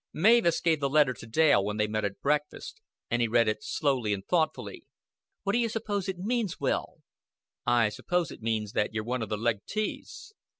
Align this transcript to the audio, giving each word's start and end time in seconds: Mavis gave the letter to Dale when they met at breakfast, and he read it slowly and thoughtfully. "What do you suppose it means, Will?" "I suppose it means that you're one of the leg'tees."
Mavis 0.13 0.61
gave 0.61 0.79
the 0.79 0.89
letter 0.89 1.13
to 1.13 1.27
Dale 1.27 1.63
when 1.63 1.77
they 1.77 1.85
met 1.85 2.03
at 2.03 2.21
breakfast, 2.21 2.81
and 3.11 3.21
he 3.21 3.27
read 3.27 3.47
it 3.47 3.61
slowly 3.61 4.13
and 4.15 4.25
thoughtfully. 4.25 4.87
"What 5.43 5.53
do 5.53 5.59
you 5.59 5.69
suppose 5.69 6.09
it 6.09 6.17
means, 6.17 6.59
Will?" 6.59 7.01
"I 7.67 7.89
suppose 7.89 8.31
it 8.31 8.41
means 8.41 8.71
that 8.71 8.95
you're 8.95 9.03
one 9.03 9.21
of 9.21 9.29
the 9.29 9.37
leg'tees." 9.37 10.33